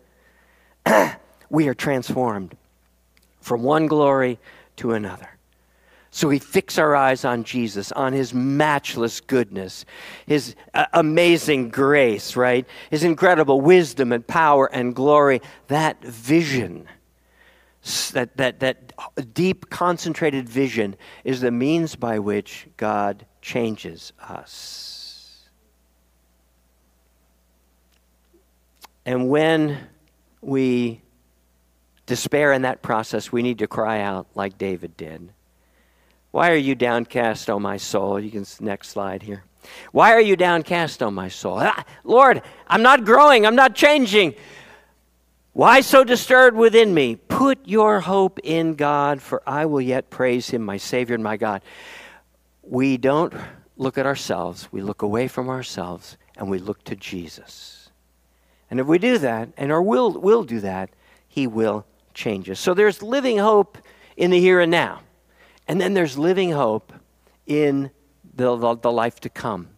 [1.49, 2.55] we are transformed
[3.41, 4.39] from one glory
[4.77, 5.29] to another.
[6.11, 9.83] So we fix our eyes on Jesus, on his matchless goodness,
[10.25, 12.65] his uh, amazing grace, right?
[12.89, 15.41] His incredible wisdom and power and glory.
[15.67, 16.87] That vision
[18.13, 25.47] that, that, that deep, concentrated vision is the means by which God changes us.
[29.05, 29.87] And when
[30.41, 31.01] we
[32.07, 35.29] despair in that process, we need to cry out like David did.
[36.31, 38.19] Why are you downcast, O my soul?
[38.19, 39.43] You can next slide here.
[39.91, 41.59] Why are you downcast, O my soul?
[41.61, 44.33] Ah, Lord, I'm not growing, I'm not changing.
[45.55, 47.15] Why so disturbed within me?
[47.15, 51.37] Put your hope in God, for I will yet praise him, my Savior and my
[51.37, 51.61] God.
[52.61, 53.33] We don't
[53.77, 57.89] look at ourselves, we look away from ourselves, and we look to Jesus.
[58.69, 60.89] And if we do that, and our will will do that,
[61.25, 62.59] he will change us.
[62.59, 63.77] So there's living hope
[64.17, 65.03] in the here and now.
[65.69, 66.91] And then there's living hope
[67.47, 67.91] in
[68.35, 69.69] the, the, the life to come.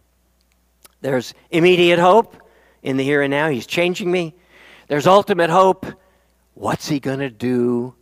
[1.02, 2.34] There's immediate hope
[2.82, 3.48] in the here and now.
[3.48, 4.34] He's changing me.
[4.88, 5.86] There's ultimate hope.
[6.54, 7.94] What's He going to do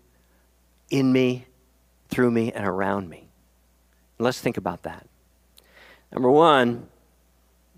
[0.88, 1.46] in me,
[2.08, 3.28] through me, and around me?
[4.18, 5.06] Let's think about that.
[6.12, 6.88] Number one,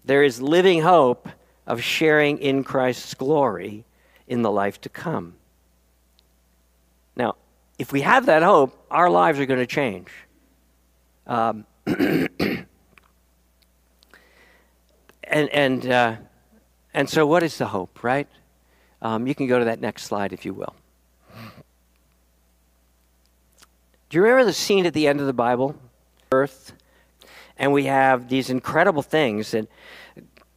[0.05, 1.29] there is living hope
[1.67, 3.85] of sharing in Christ's glory
[4.27, 5.35] in the life to come.
[7.17, 7.37] Now,
[7.79, 10.09] if we have that hope, our lives are going to change.
[11.27, 12.67] Um, and
[15.25, 16.17] and uh,
[16.95, 18.29] and so, what is the hope, right?
[19.01, 20.75] Um, you can go to that next slide if you will.
[24.09, 25.75] Do you remember the scene at the end of the Bible?
[26.33, 26.73] Earth,
[27.57, 29.69] and we have these incredible things, and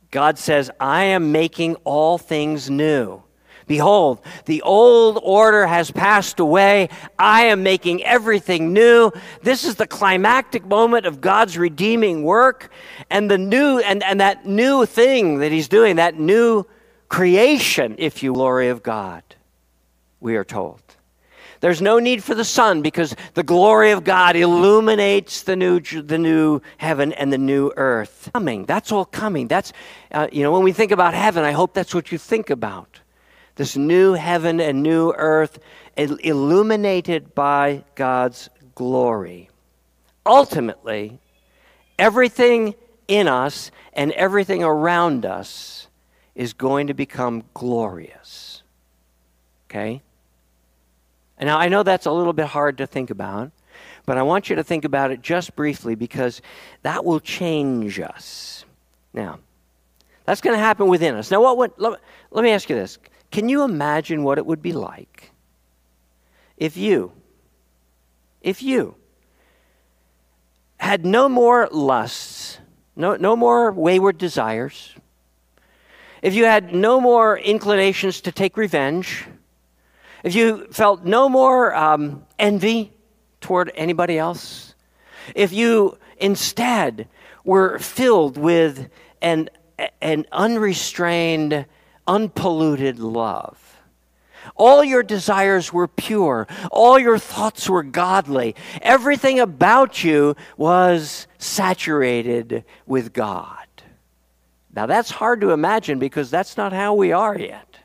[0.10, 3.24] God says, "I am making all things new."
[3.68, 6.90] Behold, the old order has passed away.
[7.18, 9.12] I am making everything new.
[9.44, 12.70] This is the climactic moment of God's redeeming work.
[13.10, 16.66] And the new, and, and that new thing that He's doing, that new
[17.12, 19.22] creation, if you glory of God,
[20.22, 20.82] we are told.
[21.60, 26.18] There's no need for the sun because the glory of God illuminates the new, the
[26.18, 28.30] new heaven and the new earth.
[28.34, 29.50] Coming, that's all coming.
[29.50, 29.74] That's,
[30.14, 33.02] uh, you know, when we think about heaven, I hope that's what you think about
[33.56, 35.60] this new heaven and new earth
[35.98, 39.50] illuminated by God's glory.
[40.26, 41.20] Ultimately,
[42.00, 42.74] everything
[43.10, 45.90] in us and everything around us
[46.36, 48.64] is going to become glorious.
[49.70, 50.02] Okay?
[51.38, 53.52] And now I know that's a little bit hard to think about,
[54.06, 56.42] but I want you to think about it just briefly because
[56.84, 58.66] that will change us.
[59.14, 59.40] Now,
[60.26, 61.32] that's going to happen within us.
[61.32, 62.98] Now, what would, let, let me ask you this
[63.32, 65.32] can you imagine what it would be like
[66.58, 67.12] if you,
[68.42, 68.96] if you
[70.78, 72.60] had no more lusts,
[72.96, 74.96] no, no more wayward desires,
[76.22, 79.26] if you had no more inclinations to take revenge,
[80.24, 82.94] if you felt no more um, envy
[83.40, 84.76] toward anybody else,
[85.36, 87.08] if you instead
[87.44, 88.90] were filled with
[89.22, 89.50] an,
[90.02, 91.66] an unrestrained
[92.08, 93.58] unpolluted love.
[94.56, 96.48] All your desires were pure.
[96.72, 98.56] All your thoughts were godly.
[98.82, 103.61] Everything about you was saturated with God.
[104.74, 107.78] Now, that's hard to imagine because that's not how we are yet.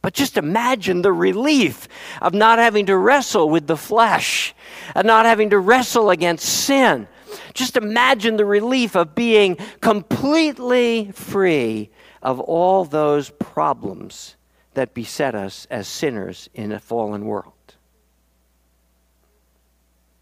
[0.00, 1.88] But just imagine the relief
[2.20, 4.54] of not having to wrestle with the flesh,
[4.94, 7.06] and not having to wrestle against sin.
[7.54, 11.90] Just imagine the relief of being completely free
[12.22, 14.36] of all those problems
[14.74, 17.52] that beset us as sinners in a fallen world.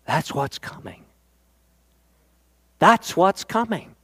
[0.07, 1.05] That's what's coming.
[2.79, 3.95] That's what's coming.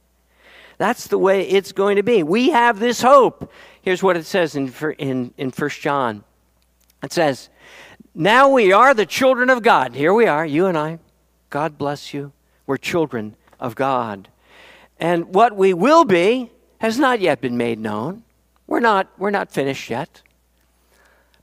[0.77, 2.23] That's the way it's going to be.
[2.23, 3.51] We have this hope.
[3.81, 6.23] Here's what it says in, in, in 1 John
[7.03, 7.49] it says,
[8.15, 9.95] Now we are the children of God.
[9.95, 10.99] Here we are, you and I.
[11.49, 12.31] God bless you.
[12.65, 14.29] We're children of God.
[14.99, 18.23] And what we will be has not yet been made known.
[18.65, 20.21] We're not, we're not finished yet.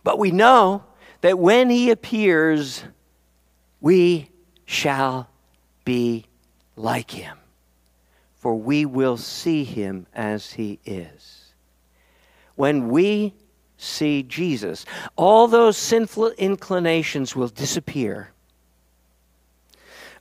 [0.03, 0.85] But we know
[1.23, 2.85] that when he appears,
[3.81, 4.29] we
[4.67, 5.29] shall
[5.85, 6.27] be
[6.77, 7.39] like him,
[8.45, 11.55] for we will see him as he is.
[12.57, 13.33] When we
[13.79, 14.85] see Jesus,
[15.17, 18.33] all those sinful inclinations will disappear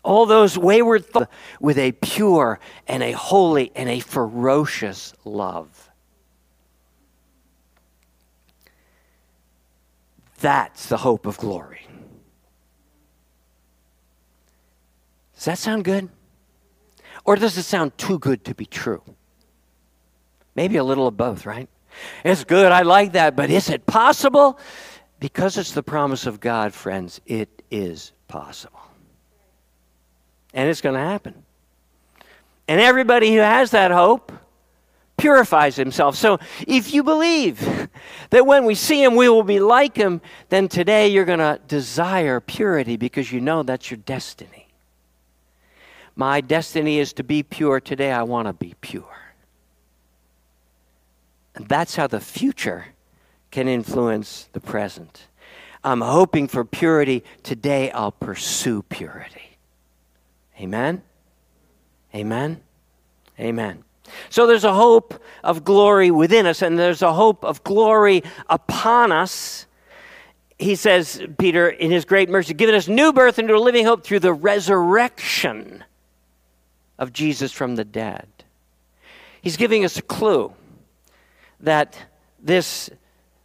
[0.03, 5.89] all those wayward thoughts with a pure and a holy and a ferocious love.
[10.39, 11.85] That's the hope of glory.
[15.35, 16.09] Does that sound good?
[17.25, 19.01] Or does it sound too good to be true?
[20.55, 21.69] Maybe a little of both, right?
[22.23, 24.59] It's good, I like that, but is it possible?
[25.19, 28.79] Because it's the promise of God, friends, it is possible.
[30.53, 31.43] And it's going to happen.
[32.67, 34.31] And everybody who has that hope
[35.17, 36.15] purifies himself.
[36.15, 37.89] So if you believe
[38.29, 41.59] that when we see him, we will be like him, then today you're going to
[41.67, 44.62] desire purity because you know that's your destiny.
[46.15, 47.79] My destiny is to be pure.
[47.79, 49.03] Today I want to be pure.
[51.55, 52.85] And that's how the future
[53.51, 55.27] can influence the present.
[55.83, 57.23] I'm hoping for purity.
[57.43, 59.57] Today I'll pursue purity.
[60.59, 61.01] Amen?
[62.15, 62.61] Amen?
[63.39, 63.83] Amen.
[64.29, 69.11] So there's a hope of glory within us, and there's a hope of glory upon
[69.11, 69.65] us.
[70.59, 74.03] He says, Peter, in his great mercy, giving us new birth into a living hope
[74.03, 75.83] through the resurrection
[76.97, 78.27] of Jesus from the dead.
[79.41, 80.53] He's giving us a clue
[81.59, 81.97] that
[82.41, 82.89] this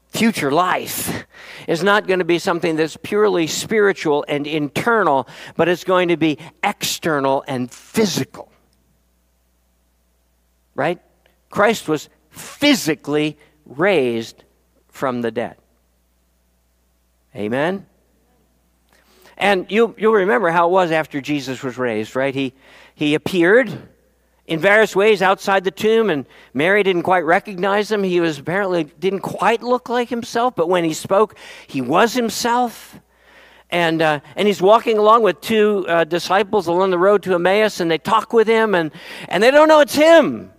[0.08, 1.26] future life
[1.66, 6.16] is not going to be something that's purely spiritual and internal, but it's going to
[6.16, 8.50] be external and physical.
[10.74, 11.00] Right?
[11.50, 13.36] Christ was physically
[13.66, 14.44] raised
[14.88, 15.56] from the dead.
[17.34, 17.86] Amen?
[19.36, 22.34] And you, you'll remember how it was after Jesus was raised, right?
[22.34, 22.54] He,
[22.98, 23.70] he appeared
[24.48, 28.02] in various ways outside the tomb, and Mary didn't quite recognize him.
[28.02, 31.38] He was apparently didn't quite look like himself, but when he spoke,
[31.68, 32.98] he was himself.
[33.70, 37.78] And, uh, and he's walking along with two uh, disciples along the road to Emmaus,
[37.78, 38.90] and they talk with him, and,
[39.28, 40.50] and they don't know it's him.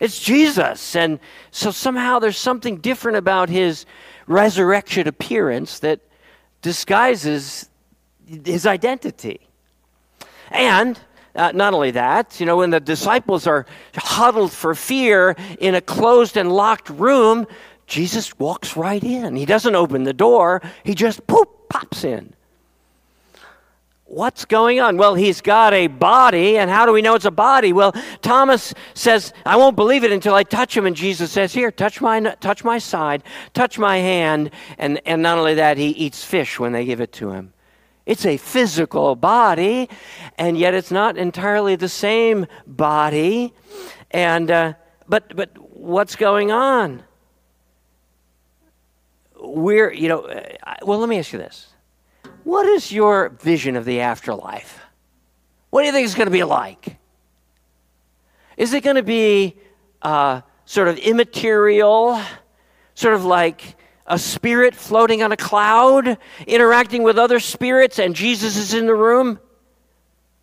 [0.00, 0.96] It's Jesus.
[0.96, 1.20] And
[1.52, 3.86] so somehow there's something different about his
[4.26, 6.00] resurrection appearance that
[6.60, 7.70] disguises
[8.44, 9.46] his identity.
[10.50, 10.98] And
[11.34, 13.66] uh, not only that, you know, when the disciples are
[13.96, 17.46] huddled for fear in a closed and locked room,
[17.86, 19.36] Jesus walks right in.
[19.36, 22.34] He doesn't open the door, he just poop pops in.
[24.06, 24.96] What's going on?
[24.96, 27.72] Well, he's got a body, and how do we know it's a body?
[27.72, 31.72] Well, Thomas says, "I won't believe it until I touch him." And Jesus says, "Here,
[31.72, 33.24] touch my touch my side,
[33.54, 37.12] touch my hand." And and not only that, he eats fish when they give it
[37.14, 37.54] to him.
[38.06, 39.88] It's a physical body,
[40.36, 43.54] and yet it's not entirely the same body.
[44.10, 44.74] And uh,
[45.08, 47.02] but but what's going on?
[49.40, 50.20] We're you know.
[50.20, 51.68] Uh, well, let me ask you this:
[52.44, 54.80] What is your vision of the afterlife?
[55.70, 56.98] What do you think it's going to be like?
[58.56, 59.56] Is it going to be
[60.02, 62.20] uh, sort of immaterial,
[62.94, 63.76] sort of like
[64.06, 68.94] a spirit floating on a cloud, interacting with other spirits, and Jesus is in the
[68.94, 69.38] room?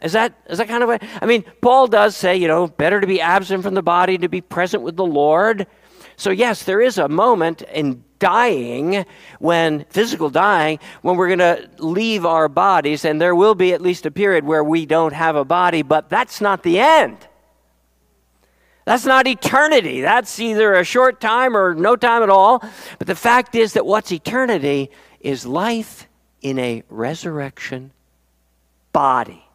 [0.02, 1.00] Is that, is that kind of a.
[1.22, 4.28] I mean, Paul does say, you know, better to be absent from the body to
[4.28, 5.68] be present with the Lord.
[6.16, 9.06] So, yes, there is a moment in dying,
[9.40, 13.82] when physical dying, when we're going to leave our bodies, and there will be at
[13.82, 17.28] least a period where we don't have a body, but that's not the end.
[18.86, 20.02] That's not eternity.
[20.02, 22.64] That's either a short time or no time at all.
[22.98, 26.08] But the fact is that what's eternity is life
[26.42, 27.92] in a resurrection
[28.92, 29.46] body.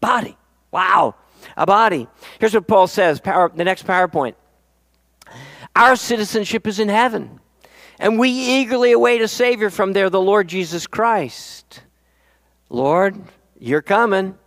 [0.00, 0.36] Body.
[0.70, 1.16] Wow.
[1.56, 2.06] A body.
[2.38, 4.34] Here's what Paul says, power, the next PowerPoint.
[5.76, 7.40] Our citizenship is in heaven,
[7.98, 11.82] and we eagerly await a Savior from there, the Lord Jesus Christ.
[12.70, 13.20] Lord,
[13.58, 14.38] you're coming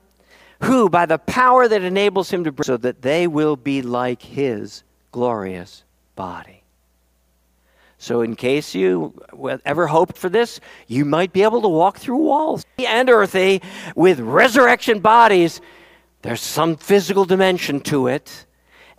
[0.63, 4.21] who by the power that enables him to bring, so that they will be like
[4.21, 5.83] his glorious
[6.15, 6.63] body.
[7.99, 9.13] So, in case you
[9.65, 13.61] ever hoped for this, you might be able to walk through walls and earthy
[13.95, 15.61] with resurrection bodies.
[16.21, 18.45] There's some physical dimension to it.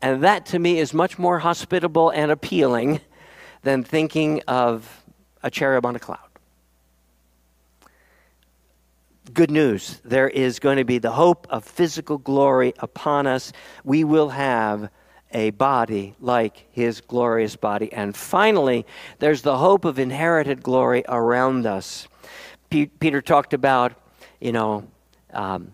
[0.00, 3.00] And that to me is much more hospitable and appealing
[3.62, 5.04] than thinking of
[5.42, 6.27] a cherub on a cloud
[9.28, 10.00] good news.
[10.04, 13.52] There is going to be the hope of physical glory upon us.
[13.84, 14.90] We will have
[15.32, 17.92] a body like his glorious body.
[17.92, 18.86] And finally,
[19.18, 22.08] there's the hope of inherited glory around us.
[22.70, 23.92] P- Peter talked about,
[24.40, 24.86] you know,
[25.32, 25.72] um,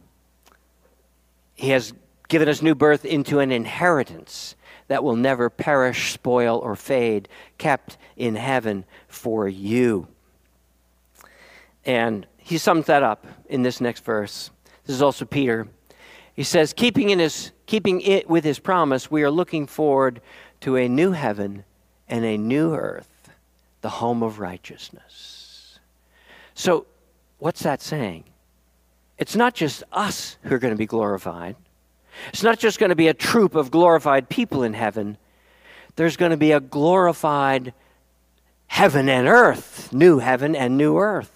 [1.54, 1.92] he has
[2.28, 4.56] given us new birth into an inheritance
[4.88, 7.28] that will never perish, spoil, or fade,
[7.58, 10.08] kept in heaven for you.
[11.84, 14.50] And he sums that up in this next verse.
[14.84, 15.66] This is also Peter.
[16.34, 20.20] He says, keeping, in his, keeping it with his promise, we are looking forward
[20.60, 21.64] to a new heaven
[22.06, 23.30] and a new earth,
[23.80, 25.78] the home of righteousness.
[26.52, 26.84] So,
[27.38, 28.24] what's that saying?
[29.16, 31.56] It's not just us who are going to be glorified.
[32.28, 35.16] It's not just going to be a troop of glorified people in heaven.
[35.96, 37.72] There's going to be a glorified
[38.66, 41.33] heaven and earth, new heaven and new earth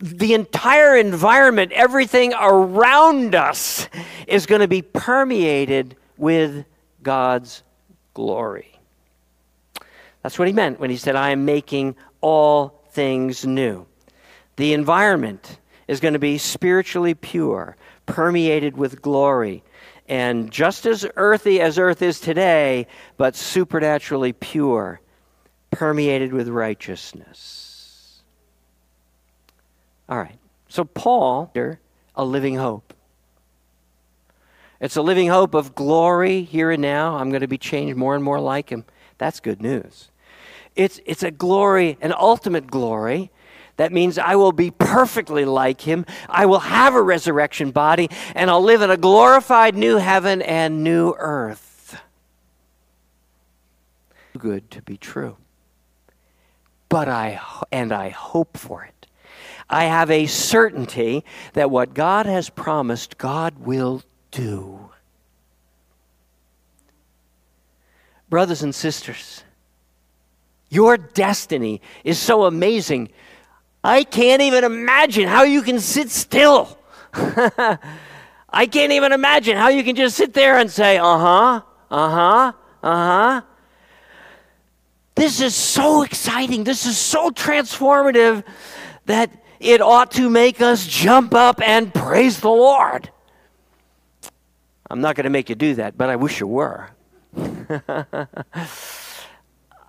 [0.00, 3.88] the entire environment, everything around us,
[4.26, 6.64] is going to be permeated with
[7.02, 7.62] God's
[8.14, 8.78] glory.
[10.22, 13.86] That's what he meant when he said, I am making all things new.
[14.56, 17.76] The environment is going to be spiritually pure,
[18.06, 19.64] permeated with glory,
[20.08, 22.86] and just as earthy as earth is today,
[23.16, 25.00] but supernaturally pure,
[25.70, 27.71] permeated with righteousness.
[30.12, 30.38] All right.
[30.68, 31.50] So, Paul,
[32.14, 32.92] a living hope.
[34.78, 37.16] It's a living hope of glory here and now.
[37.16, 38.84] I'm going to be changed more and more like him.
[39.16, 40.10] That's good news.
[40.76, 43.30] It's, it's a glory, an ultimate glory.
[43.78, 46.04] That means I will be perfectly like him.
[46.28, 50.84] I will have a resurrection body, and I'll live in a glorified new heaven and
[50.84, 51.98] new earth.
[54.36, 55.38] Good to be true.
[56.90, 57.40] But I,
[57.72, 59.01] and I hope for it.
[59.72, 64.90] I have a certainty that what God has promised, God will do.
[68.28, 69.44] Brothers and sisters,
[70.68, 73.08] your destiny is so amazing.
[73.82, 76.78] I can't even imagine how you can sit still.
[77.14, 81.60] I can't even imagine how you can just sit there and say, uh huh,
[81.90, 82.52] uh huh,
[82.82, 83.42] uh huh.
[85.14, 86.64] This is so exciting.
[86.64, 88.44] This is so transformative
[89.06, 93.10] that it ought to make us jump up and praise the Lord.
[94.90, 96.90] I'm not going to make you do that, but I wish you were.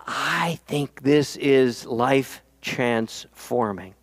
[0.07, 3.95] I think this is life transforming.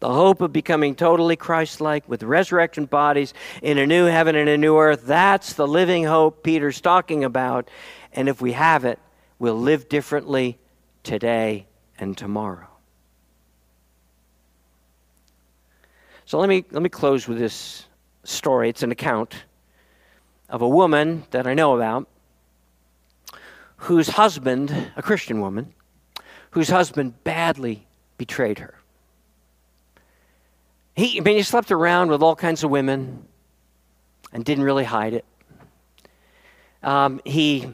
[0.00, 3.32] The hope of becoming totally Christ like with resurrection bodies
[3.62, 7.70] in a new heaven and a new earth, that's the living hope Peter's talking about.
[8.12, 8.98] And if we have it,
[9.38, 10.58] we'll live differently
[11.04, 11.66] today
[11.98, 12.71] and tomorrow.
[16.32, 17.84] So let me, let me close with this
[18.24, 18.70] story.
[18.70, 19.44] It's an account
[20.48, 22.08] of a woman that I know about
[23.76, 25.74] whose husband, a Christian woman,
[26.52, 28.78] whose husband badly betrayed her.
[30.96, 33.26] He, I mean, he slept around with all kinds of women
[34.32, 35.26] and didn't really hide it.
[36.82, 37.68] Um, he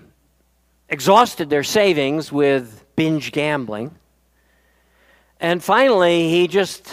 [0.88, 3.94] exhausted their savings with binge gambling.
[5.38, 6.92] And finally, he just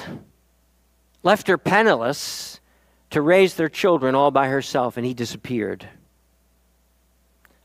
[1.26, 2.62] left her penniless
[3.10, 5.90] to raise their children all by herself, and he disappeared.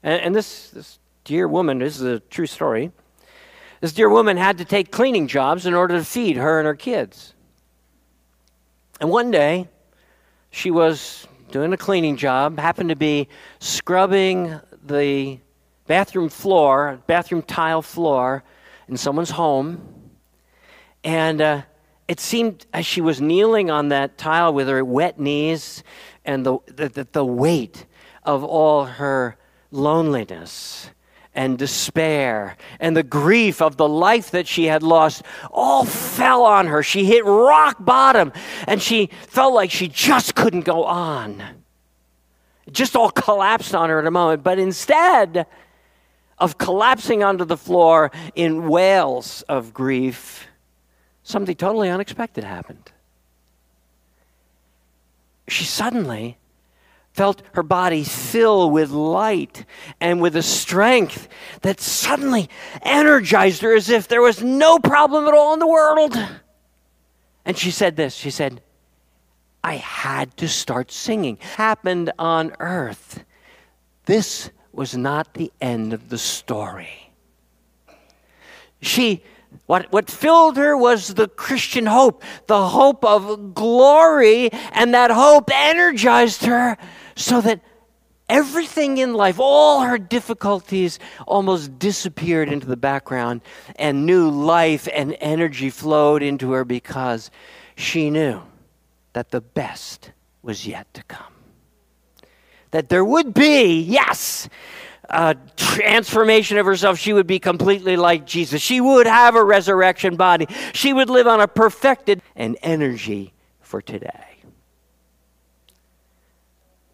[0.02, 2.90] And, and this, this dear woman, this is a true story.
[3.82, 6.74] This dear woman had to take cleaning jobs in order to feed her and her
[6.74, 7.34] kids.
[8.98, 9.68] And one day,
[10.50, 15.38] she was doing a cleaning job, happened to be scrubbing the
[15.86, 18.42] bathroom floor, bathroom tile floor
[18.88, 20.10] in someone's home.
[21.04, 21.62] And uh,
[22.10, 25.84] it seemed as she was kneeling on that tile with her wet knees
[26.24, 27.86] and the, the, the weight
[28.24, 29.36] of all her
[29.70, 30.90] loneliness
[31.36, 36.66] and despair and the grief of the life that she had lost all fell on
[36.66, 36.82] her.
[36.82, 38.32] She hit rock bottom
[38.66, 41.40] and she felt like she just couldn't go on.
[42.66, 44.42] It just all collapsed on her in a moment.
[44.42, 45.46] But instead
[46.38, 50.48] of collapsing onto the floor in wails of grief,
[51.30, 52.92] something totally unexpected happened.
[55.48, 56.36] She suddenly
[57.12, 59.64] felt her body fill with light
[60.00, 61.28] and with a strength
[61.62, 62.48] that suddenly
[62.82, 66.16] energized her as if there was no problem at all in the world.
[67.44, 68.62] And she said this she said,
[69.62, 71.36] I had to start singing.
[71.56, 73.24] Happened on earth.
[74.06, 77.12] This was not the end of the story.
[78.80, 79.22] She
[79.66, 85.50] what, what filled her was the Christian hope, the hope of glory, and that hope
[85.52, 86.76] energized her
[87.14, 87.60] so that
[88.28, 93.42] everything in life, all her difficulties almost disappeared into the background,
[93.76, 97.30] and new life and energy flowed into her because
[97.76, 98.40] she knew
[99.12, 101.32] that the best was yet to come.
[102.70, 104.48] That there would be, yes,
[105.10, 106.98] a transformation of herself.
[106.98, 108.62] She would be completely like Jesus.
[108.62, 110.46] She would have a resurrection body.
[110.72, 114.30] She would live on a perfected and energy for today.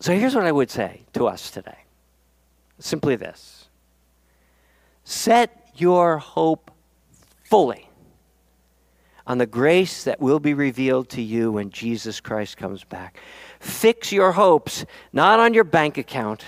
[0.00, 1.78] So here's what I would say to us today
[2.78, 3.68] simply this
[5.04, 6.70] set your hope
[7.44, 7.88] fully
[9.26, 13.18] on the grace that will be revealed to you when Jesus Christ comes back.
[13.58, 16.44] Fix your hopes not on your bank account,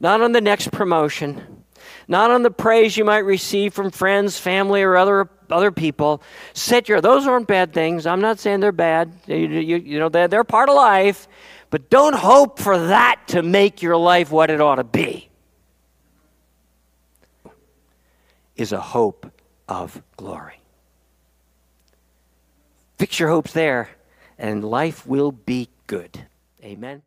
[0.00, 1.64] not on the next promotion,
[2.06, 6.22] not on the praise you might receive from friends, family, or other other people.
[6.52, 8.06] Set your those aren't bad things.
[8.06, 9.12] I'm not saying they're bad.
[9.26, 11.28] You, you, you know they're, they're part of life.
[11.70, 15.28] But don't hope for that to make your life what it ought to be.
[18.56, 19.30] Is a hope
[19.68, 20.60] of glory.
[22.98, 23.90] Fix your hopes there,
[24.38, 26.26] and life will be good.
[26.64, 27.02] Amen.